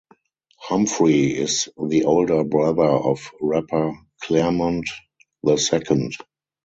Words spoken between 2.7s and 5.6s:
of rapper Clairmont the